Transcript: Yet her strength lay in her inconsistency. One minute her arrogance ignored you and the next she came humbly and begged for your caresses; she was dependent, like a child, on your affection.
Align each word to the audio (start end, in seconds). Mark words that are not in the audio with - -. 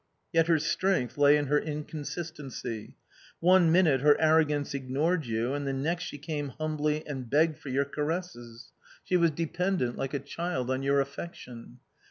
Yet 0.33 0.47
her 0.47 0.57
strength 0.57 1.15
lay 1.15 1.37
in 1.37 1.45
her 1.45 1.59
inconsistency. 1.59 2.95
One 3.39 3.71
minute 3.71 4.01
her 4.01 4.19
arrogance 4.19 4.73
ignored 4.73 5.27
you 5.27 5.53
and 5.53 5.67
the 5.67 5.73
next 5.73 6.05
she 6.05 6.17
came 6.17 6.47
humbly 6.57 7.05
and 7.05 7.29
begged 7.29 7.59
for 7.59 7.69
your 7.69 7.85
caresses; 7.85 8.71
she 9.03 9.15
was 9.15 9.29
dependent, 9.29 9.97
like 9.99 10.15
a 10.15 10.19
child, 10.19 10.71
on 10.71 10.81
your 10.81 11.01
affection. 11.01 11.81